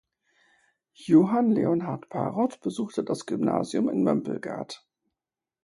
[0.95, 4.83] Johann Leonhard Parrot besuchte das Gymnasium in Mömpelgard.